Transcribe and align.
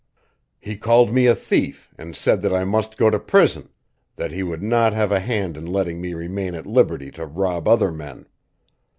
He 0.59 0.77
called 0.77 1.13
me 1.13 1.27
a 1.27 1.35
thief, 1.35 1.93
and 1.95 2.15
said 2.15 2.41
that 2.41 2.51
I 2.51 2.63
must 2.63 2.97
go 2.97 3.11
to 3.11 3.19
prison, 3.19 3.69
that 4.15 4.31
he 4.31 4.41
would 4.41 4.63
not 4.63 4.93
have 4.93 5.11
a 5.11 5.19
hand 5.19 5.55
in 5.55 5.67
letting 5.67 6.01
me 6.01 6.15
remain 6.15 6.55
at 6.55 6.65
liberty 6.65 7.11
to 7.11 7.25
rob 7.27 7.67
other 7.67 7.91
men. 7.91 8.25